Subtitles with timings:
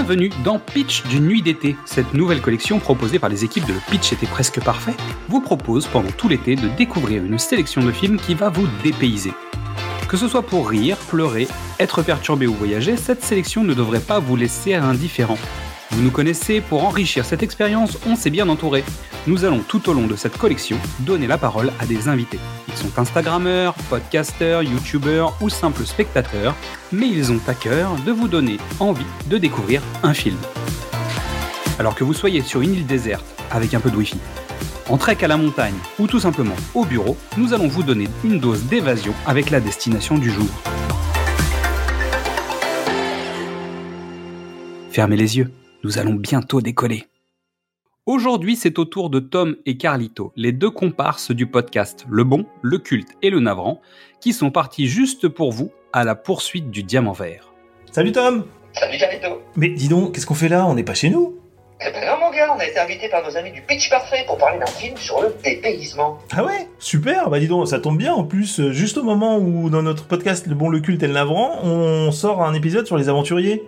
[0.00, 1.76] Bienvenue dans Pitch d'une nuit d'été.
[1.84, 4.94] Cette nouvelle collection proposée par les équipes de Pitch était presque parfait
[5.28, 9.34] vous propose pendant tout l'été de découvrir une sélection de films qui va vous dépayser.
[10.08, 11.46] Que ce soit pour rire, pleurer,
[11.78, 15.36] être perturbé ou voyager, cette sélection ne devrait pas vous laisser indifférent.
[15.92, 18.84] Vous nous connaissez, pour enrichir cette expérience, on s'est bien entouré.
[19.26, 22.38] Nous allons tout au long de cette collection donner la parole à des invités.
[22.68, 26.54] Ils sont Instagrammeurs, podcasteurs, youtubeurs ou simples spectateurs,
[26.92, 30.36] mais ils ont à cœur de vous donner envie de découvrir un film.
[31.80, 34.18] Alors que vous soyez sur une île déserte avec un peu de wifi,
[34.88, 38.38] en trek à la montagne ou tout simplement au bureau, nous allons vous donner une
[38.38, 40.48] dose d'évasion avec la destination du jour.
[44.92, 45.50] Fermez les yeux
[45.82, 47.04] nous allons bientôt décoller.
[48.06, 52.46] Aujourd'hui, c'est au tour de Tom et Carlito, les deux comparses du podcast Le Bon,
[52.62, 53.80] Le Culte et Le Navrant,
[54.20, 57.52] qui sont partis juste pour vous à la poursuite du diamant vert.
[57.92, 60.66] Salut Tom Salut Carlito Mais dis donc, qu'est-ce qu'on fait là?
[60.66, 61.36] On n'est pas chez nous?
[61.80, 64.24] Eh ben non mon gars, on a été invité par nos amis du Pitch Parfait
[64.26, 66.18] pour parler d'un film sur le dépaysement.
[66.30, 66.68] Ah ouais?
[66.78, 69.82] Super Bah dis donc, ça tombe bien en plus, euh, juste au moment où dans
[69.82, 73.08] notre podcast Le Bon, Le Culte et Le Navrant, on sort un épisode sur les
[73.08, 73.62] aventuriers.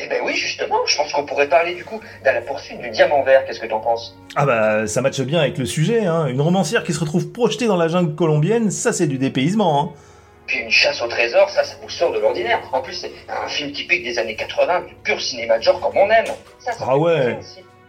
[0.00, 2.90] Eh ben oui, justement, je pense qu'on pourrait parler du coup de la poursuite du
[2.90, 3.44] diamant vert.
[3.44, 4.16] Qu'est-ce que t'en penses?
[4.36, 6.26] Ah bah ça matche bien avec le sujet, hein.
[6.26, 9.92] Une romancière qui se retrouve projetée dans la jungle colombienne, ça c'est du dépaysement, hein.
[10.46, 12.60] Puis une chasse au trésor, ça, ça vous sort de l'ordinaire.
[12.72, 15.96] En plus, c'est un film typique des années 80, du pur cinéma de genre comme
[15.96, 16.24] on aime.
[16.58, 17.38] Ça, ça Ah ouais.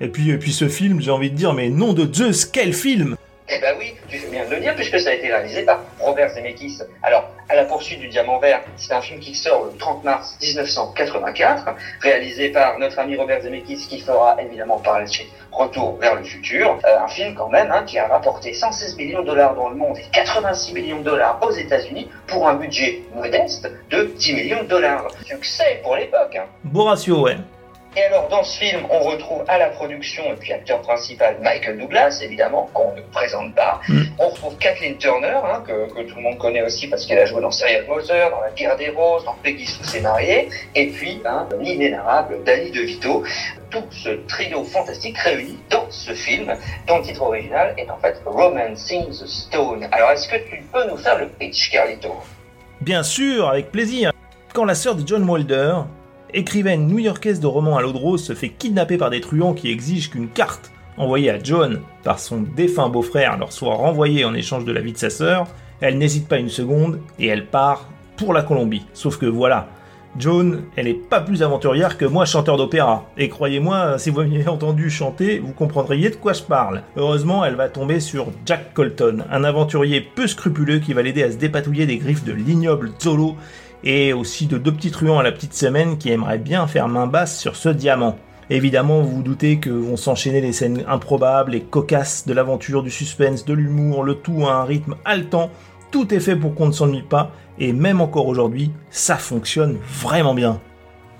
[0.01, 2.73] Et puis, et puis ce film, j'ai envie de dire, mais nom de Zeus, quel
[2.73, 3.15] film
[3.51, 5.81] Eh ben oui, tu fais bien de le dire puisque ça a été réalisé par
[5.99, 6.81] Robert Zemeckis.
[7.01, 10.37] Alors, à la poursuite du diamant vert, c'est un film qui sort le 30 mars
[10.39, 11.65] 1984,
[12.01, 16.23] réalisé par notre ami Robert Zemeckis qui fera évidemment par la suite Retour vers le
[16.23, 16.77] futur.
[16.85, 19.75] Euh, un film quand même hein, qui a rapporté 116 millions de dollars dans le
[19.75, 24.61] monde et 86 millions de dollars aux États-Unis pour un budget modeste de 10 millions
[24.61, 25.07] de dollars.
[25.25, 26.35] Succès pour l'époque.
[26.35, 26.45] Hein.
[27.23, 27.37] Ouais.
[27.97, 31.79] Et alors, dans ce film, on retrouve à la production et puis acteur principal Michael
[31.79, 33.81] Douglas, évidemment, qu'on ne présente pas.
[33.87, 34.03] Mm.
[34.19, 37.25] On retrouve Kathleen Turner, hein, que, que tout le monde connaît aussi parce qu'elle a
[37.25, 40.49] joué dans Serial Mother, dans La Guerre des Roses, dans Peggy Sue s'est mariée.
[40.75, 43.23] Et puis, hein, l'inénarrable Danny DeVito.
[43.71, 46.55] Tout ce trio fantastique réuni dans ce film,
[46.87, 49.87] dont le titre original est en fait Romancing the Stone.
[49.91, 52.15] Alors, est-ce que tu peux nous faire le pitch, Carlito?
[52.81, 54.11] Bien sûr, avec plaisir.
[54.53, 55.81] Quand la sœur de John Wilder,
[56.33, 59.69] écrivaine new-yorkaise de romans à l'eau de rose, se fait kidnapper par des truands qui
[59.69, 64.65] exigent qu'une carte envoyée à John par son défunt beau-frère leur soit renvoyée en échange
[64.65, 65.47] de la vie de sa sœur,
[65.81, 68.85] elle n'hésite pas une seconde et elle part pour la Colombie.
[68.93, 69.69] Sauf que voilà,
[70.17, 73.09] Joan, elle est pas plus aventurière que moi chanteur d'opéra.
[73.17, 76.81] Et croyez-moi, si vous m'aviez entendu chanter, vous comprendriez de quoi je parle.
[76.97, 81.31] Heureusement, elle va tomber sur Jack Colton, un aventurier peu scrupuleux qui va l'aider à
[81.31, 83.35] se dépatouiller des griffes de l'ignoble Zolo
[83.83, 87.07] et aussi de deux petits truands à la petite semaine qui aimeraient bien faire main
[87.07, 88.17] basse sur ce diamant.
[88.51, 92.89] Évidemment, vous vous doutez que vont s'enchaîner les scènes improbables et cocasses de l'aventure, du
[92.89, 95.51] suspense, de l'humour, le tout à un rythme haletant.
[95.91, 100.33] Tout est fait pour qu'on ne s'ennuie pas, et même encore aujourd'hui, ça fonctionne vraiment
[100.33, 100.59] bien.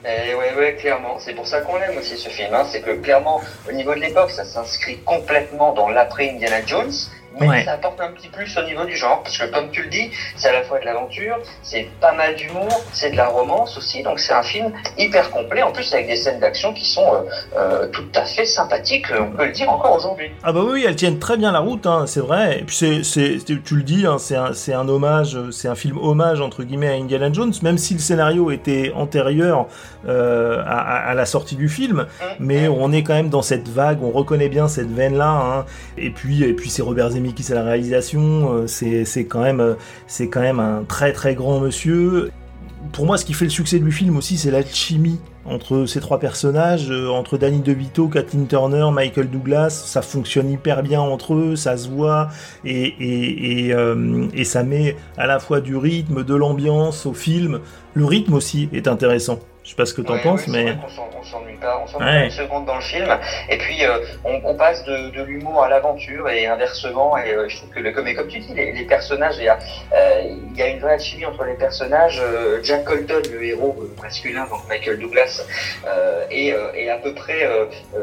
[0.06, 1.20] Eh ouais, ouais, clairement.
[1.20, 2.53] C'est pour ça qu'on aime aussi ce film.
[2.53, 2.64] Hein.
[2.72, 6.91] C'est que clairement, au niveau de l'époque, ça s'inscrit complètement dans l'après Indiana Jones.
[7.40, 7.63] Mais Ouais.
[7.66, 9.22] ça apporte un petit plus au niveau du genre.
[9.23, 12.35] Parce que comme tu le dis, c'est à la fois de l'aventure, c'est pas mal
[12.35, 14.03] d'humour, c'est de la romance aussi.
[14.03, 15.62] Donc c'est un film hyper complet.
[15.63, 17.22] En plus avec des scènes d'action qui sont euh,
[17.57, 19.06] euh, tout à fait sympathiques.
[19.17, 20.31] On peut le dire encore aujourd'hui.
[20.44, 22.59] Ah bah oui, elles tiennent très bien la route, hein, c'est vrai.
[22.59, 25.75] Et puis c'est, c'est, tu le dis, hein, c'est un, c'est un hommage, c'est un
[25.75, 29.67] film hommage entre guillemets à Indiana Jones, même si le scénario était antérieur
[30.07, 32.06] euh, à, la sortie du film.
[32.40, 35.29] Mais on est quand même dans cette vague, on reconnaît bien cette veine-là.
[35.29, 35.66] hein.
[35.97, 38.53] Et puis, et puis c'est Robert Zemeckis à la réalisation.
[38.53, 39.75] euh, c'est, c'est quand même, euh,
[40.07, 42.31] c'est quand même un très très grand monsieur.
[42.94, 46.00] Pour moi, ce qui fait le succès du film aussi, c'est la chimie entre ces
[46.00, 49.69] trois personnages, euh, entre Danny DeVito, Kathleen Turner, Michael Douglas.
[49.69, 52.29] Ça fonctionne hyper bien entre eux, ça se voit
[52.66, 53.75] et et
[54.34, 57.59] et ça met à la fois du rythme, de l'ambiance au film.
[57.94, 59.40] Le rythme aussi est intéressant.
[59.70, 60.76] Je sais pas ce que t'en Ouais, penses, ouais, mais
[61.16, 62.24] on s'ennuie pas, on s'ennuie Ouais.
[62.26, 63.08] une seconde dans le film.
[63.50, 67.16] Et puis euh, on, on passe de, de l'humour à l'aventure et inversement.
[67.20, 69.44] Et euh, je trouve que, le, comme, et comme tu dis, les, les personnages, il
[69.44, 69.60] y, a,
[69.94, 70.22] euh,
[70.52, 72.20] il y a une vraie alchimie entre les personnages.
[72.20, 75.46] Euh, Jack Colton, le héros euh, masculin, donc Michael Douglas,
[75.88, 77.48] euh, est, euh, est à peu près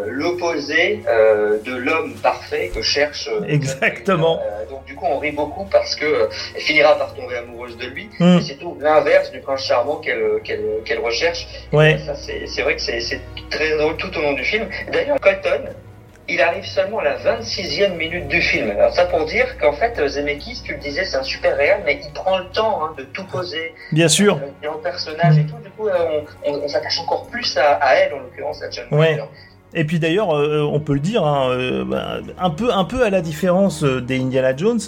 [0.06, 3.28] l'opposé euh, de l'homme parfait que cherche.
[3.48, 4.40] Exactement.
[4.40, 7.76] Euh, donc du coup, on rit beaucoup parce que euh, elle finira par tomber amoureuse
[7.76, 8.08] de lui.
[8.20, 11.46] Et c'est tout l'inverse du prince charmant qu'elle qu'elle qu'elle recherche.
[11.72, 11.98] Ouais.
[12.46, 13.20] C'est vrai que c'est
[13.50, 14.68] très drôle tout au long du film.
[14.92, 15.70] D'ailleurs, Colton,
[16.28, 18.70] il arrive seulement à la 26e minute du film.
[18.70, 22.00] Alors ça pour dire qu'en fait, Zemeckis, tu le disais, c'est un super réel, mais
[22.02, 23.74] il prend le temps hein, de tout poser.
[23.92, 24.38] Bien sûr.
[24.64, 27.74] Euh, en personnage et tout, du coup, euh, on, on, on s'attache encore plus à,
[27.74, 29.18] à, elle, en l'occurrence, à John ouais.
[29.78, 33.02] Et puis d'ailleurs, euh, on peut le dire, hein, euh, bah, un peu, un peu
[33.02, 34.80] à la différence euh, des Indiana Jones.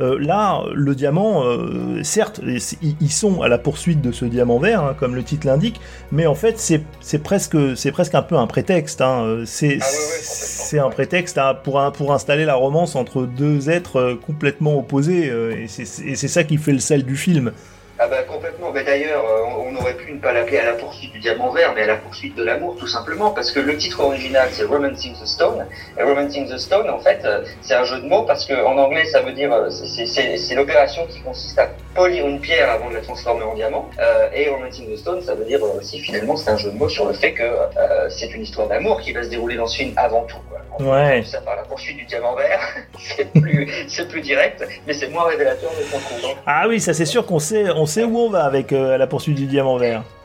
[0.00, 4.84] Euh, là, le diamant, euh, certes, ils sont à la poursuite de ce diamant vert,
[4.84, 5.80] hein, comme le titre l'indique,
[6.12, 9.00] mais en fait, c'est presque, c'est presque un peu un prétexte.
[9.00, 9.42] Hein.
[9.46, 14.16] C'est ah ouais, ouais, un prétexte pour, un, pour installer la romance entre deux êtres
[14.24, 17.50] complètement opposés, et c'est ça qui fait le sel du film.
[17.98, 19.24] Ah bah complètement, mais d'ailleurs
[19.58, 21.96] on aurait pu ne pas l'appeler à la poursuite du diamant vert, mais à la
[21.96, 25.66] poursuite de l'amour tout simplement, parce que le titre original c'est Romancing the Stone,
[25.98, 27.26] et Romancing the Stone en fait
[27.62, 31.58] c'est un jeu de mots parce qu'en anglais ça veut dire, c'est l'opération qui consiste
[31.58, 35.22] à polir une pierre avant de la transformer en diamant, euh, et Romancing the Stone
[35.22, 38.08] ça veut dire aussi finalement c'est un jeu de mots sur le fait que euh,
[38.08, 40.38] c'est une histoire d'amour qui va se dérouler dans ce film avant tout.
[40.48, 40.56] Quoi.
[40.80, 41.22] Ouais.
[41.24, 42.60] Ça par la poursuite du diamant vert,
[42.98, 43.68] c'est plus,
[44.08, 46.36] plus direct, mais c'est moins révélateur de son trouve.
[46.46, 49.06] Ah oui, ça c'est sûr qu'on sait, on sait où on va avec euh, la
[49.06, 49.75] poursuite du diamant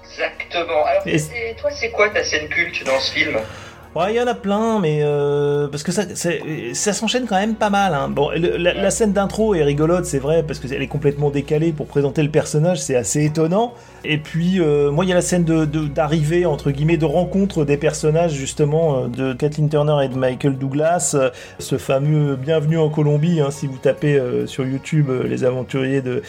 [0.04, 0.86] Exactement.
[0.86, 1.56] Alors, et...
[1.60, 3.38] toi, c'est quoi ta scène culte dans ce film?
[3.94, 7.56] Ouais, il y en a plein, mais euh, parce que ça, ça s'enchaîne quand même
[7.56, 7.94] pas mal.
[7.94, 8.08] Hein.
[8.08, 12.24] Bon, la, scène d'intro est rigolote, c'est vrai, parce qu'elle est complètement décalée pour présenter
[12.24, 13.74] le personnage, c'est assez étonnant.
[14.06, 17.66] Et puis, euh, moi, il y a la scène de d'arrivée entre guillemets de rencontre
[17.66, 21.18] des personnages justement euh, de Kathleen Turner et de Michael Douglas,
[21.60, 23.42] ce fameux Bienvenue en Colombie.
[23.42, 26.22] Hein, si vous tapez sur YouTube les aventuriers de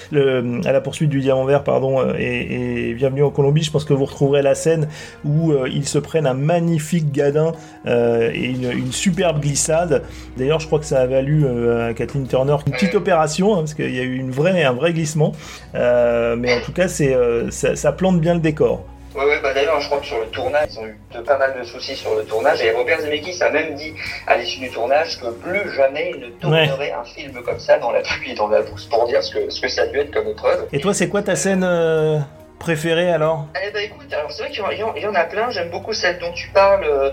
[0.67, 3.95] à la poursuite du diamant vert, pardon, et, et, Bienvenue en Colombie, je pense que
[3.95, 4.89] vous retrouverez la scène
[5.25, 7.52] où ils se prennent un magnifique gadin
[7.87, 10.05] et une, une, superbe glissade.
[10.37, 13.75] D'ailleurs, je crois que ça a valu à Kathleen Turner une petite opération hein, parce
[13.75, 15.33] qu'il y a eu une vraie un vrai glissement.
[15.75, 17.17] mais en tout cas, c'est
[17.51, 18.85] ça, ça, plante bien le décor.
[19.15, 21.37] Ouais, ouais, bah d'ailleurs, je crois que sur le tournage, ils ont eu de, pas
[21.37, 22.63] mal de soucis sur le tournage.
[22.63, 23.93] Et Robert Zemeckis a même dit
[24.27, 26.93] à l'issue du tournage que plus jamais il ne tournerait ouais.
[26.93, 29.51] un film comme ça dans la pluie et dans la bourse pour dire ce que,
[29.51, 30.67] ce que ça a dû être comme épreuve.
[30.73, 32.19] Et toi, c'est quoi ta scène euh,
[32.63, 33.49] préférée alors?
[33.61, 35.51] Eh ben écoute, alors c'est vrai qu'il y, y, en a plein.
[35.51, 37.11] J'aime beaucoup celle dont tu parles, euh,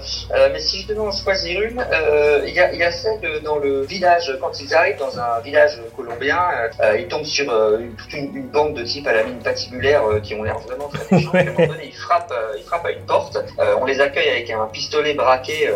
[0.53, 3.57] mais si je devais en choisir une, euh, il y, a, y, a, celle dans
[3.57, 6.39] le village quand ils arrivent dans un village colombien.
[6.81, 10.03] Euh, ils tombent sur une, toute une, une, bande de types à la mine patibulaire
[10.21, 11.31] qui ont l'air vraiment très méchants.
[11.31, 11.39] ouais.
[11.39, 13.37] À un moment donné, ils frappent, ils frappent à une porte.
[13.81, 15.71] on les accueille avec un pistolet braqué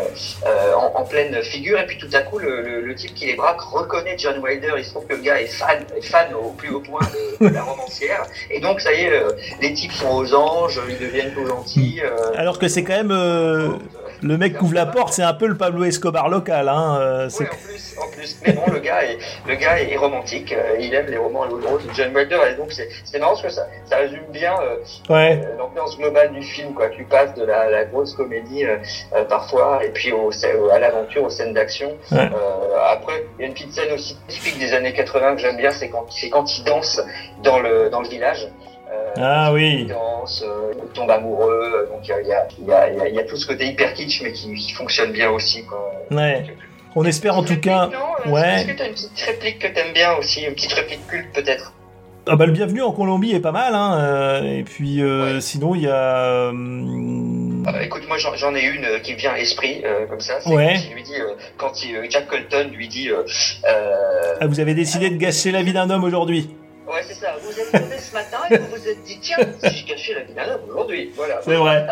[0.77, 3.35] en, en, pleine figure, et puis tout à coup, le, le, le, type qui les
[3.35, 4.73] braque reconnaît John Wilder.
[4.77, 7.01] Il se trouve que le gars est fan, est fan au plus haut point
[7.41, 9.11] de, de la romancière, et donc ça y est
[9.63, 12.01] les types sont aux anges, ils deviennent tout gentils.
[12.03, 12.33] Euh...
[12.35, 13.69] Alors que c'est quand même euh,
[14.21, 16.67] le mec qui ouvre la porte, c'est un peu le Pablo Escobar local.
[16.67, 18.37] Hein, euh, oui, en plus, en plus.
[18.45, 19.17] Mais bon, le gars est,
[19.47, 22.73] le gars est romantique, il aime les romans à l'eau de John Wilder, et donc
[22.73, 24.53] c'est marrant parce que ça, ça résume bien
[25.09, 25.41] ouais.
[25.57, 26.89] l'ambiance globale du film, quoi.
[26.89, 28.65] Tu passes de la, la grosse comédie
[29.29, 30.29] parfois, et puis au,
[30.71, 31.97] à l'aventure, aux scènes d'action.
[32.11, 32.29] Ouais.
[32.91, 35.71] après, il y a une petite scène aussi typique des années 80 que j'aime bien,
[35.71, 37.01] c'est quand, quand il danse
[37.43, 38.49] dans le, dans le village.
[39.17, 39.85] Euh, ah oui.
[39.85, 42.47] Danse, euh, tombe amoureux, donc il y a, y, a,
[42.91, 45.63] y, a, y a, tout ce côté hyper kitsch, mais qui, qui fonctionne bien aussi.
[45.65, 45.91] Quoi.
[46.11, 46.45] Ouais.
[46.95, 47.87] On espère en tout cas.
[47.87, 48.55] Non, ouais.
[48.55, 51.33] Est-ce que tu as une petite réplique que t'aimes bien aussi, une petite réplique culte
[51.33, 51.73] peut-être?
[52.25, 55.41] Ah bah le bienvenu en Colombie est pas mal hein euh, et puis euh, ouais.
[55.41, 57.65] sinon il y a hum...
[57.81, 60.75] écoute moi j'en ai une qui me vient à l'esprit euh, comme ça ouais.
[60.89, 61.15] il lui dit
[61.57, 63.09] quand il, Jack Colton lui dit
[63.65, 66.49] ah vous avez décidé de gâcher la vie d'un homme aujourd'hui
[66.85, 67.35] Ouais, c'est ça.
[67.41, 70.21] Vous êtes tombé ce matin et vous vous êtes dit, tiens, si je cachais la
[70.21, 71.11] vie d'un homme aujourd'hui.
[71.15, 71.39] Voilà.
[71.41, 71.87] C'est vrai.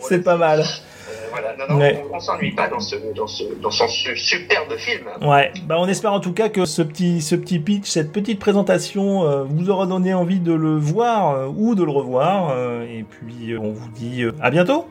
[0.00, 0.60] C'est pas mal.
[0.60, 1.56] Euh, voilà.
[1.56, 2.04] Non, non, ouais.
[2.10, 5.08] on, on s'ennuie pas dans ce, dans ce, dans ce superbe film.
[5.20, 5.52] Ouais.
[5.64, 9.24] Bah, on espère en tout cas que ce petit, ce petit pitch, cette petite présentation,
[9.24, 12.56] euh, vous aura donné envie de le voir euh, ou de le revoir.
[12.84, 14.86] Et puis, on vous dit à bientôt.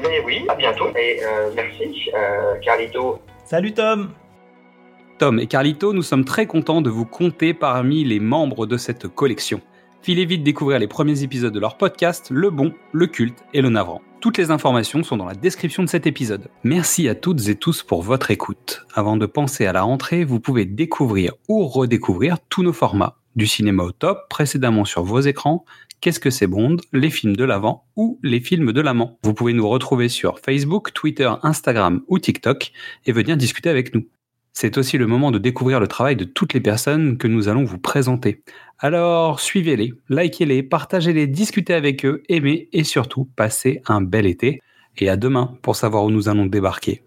[0.00, 0.88] Mais oui, à bientôt.
[0.96, 1.20] Et
[1.54, 2.10] merci,
[2.62, 3.20] Carlito.
[3.44, 4.10] Salut, Tom.
[5.22, 9.06] Tom et Carlito, nous sommes très contents de vous compter parmi les membres de cette
[9.06, 9.60] collection.
[10.02, 13.68] Filez vite découvrir les premiers épisodes de leur podcast, Le Bon, Le Culte et Le
[13.68, 14.02] Navrant.
[14.20, 16.48] Toutes les informations sont dans la description de cet épisode.
[16.64, 18.84] Merci à toutes et tous pour votre écoute.
[18.94, 23.14] Avant de penser à la rentrée, vous pouvez découvrir ou redécouvrir tous nos formats.
[23.36, 25.64] Du cinéma au top, précédemment sur vos écrans,
[26.00, 29.20] Qu'est-ce que c'est Bond, les films de l'avant ou les films de l'amant.
[29.22, 32.72] Vous pouvez nous retrouver sur Facebook, Twitter, Instagram ou TikTok
[33.06, 34.04] et venir discuter avec nous.
[34.52, 37.64] C'est aussi le moment de découvrir le travail de toutes les personnes que nous allons
[37.64, 38.42] vous présenter.
[38.78, 44.60] Alors suivez-les, likez-les, partagez-les, discutez avec eux, aimez et surtout passez un bel été.
[44.98, 47.02] Et à demain pour savoir où nous allons débarquer.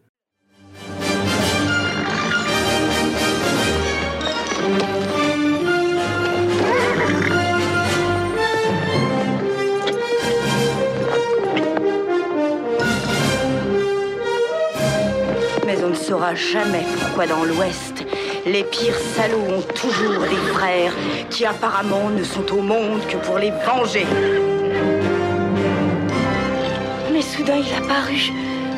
[16.08, 18.06] Saura jamais pourquoi dans l'Ouest,
[18.46, 20.94] les pires salauds ont toujours des frères
[21.32, 24.06] qui apparemment ne sont au monde que pour les venger.
[27.12, 28.32] Mais soudain il a paru,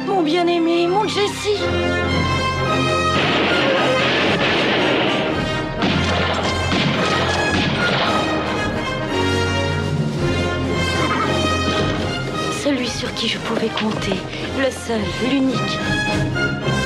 [0.06, 1.60] mon bien-aimé, mon Jessie.
[12.64, 14.16] Celui sur qui je pouvais compter,
[14.58, 16.77] le seul, l'unique.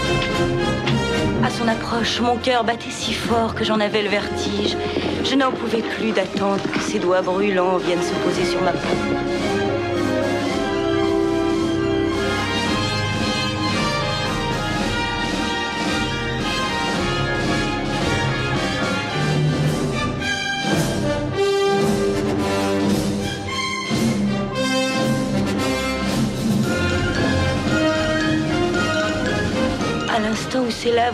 [1.43, 4.77] À son approche, mon cœur battait si fort que j'en avais le vertige.
[5.23, 9.10] Je n'en pouvais plus d'attendre que ses doigts brûlants viennent se poser sur ma peau.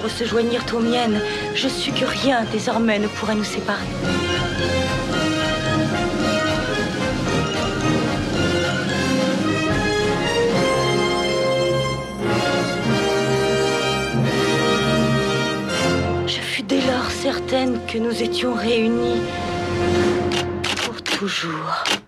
[0.07, 1.19] Se joignirent aux miennes,
[1.55, 3.85] je sus que rien désormais ne pourrait nous séparer.
[16.27, 19.21] Je fus dès lors certaine que nous étions réunis
[20.85, 22.06] pour toujours.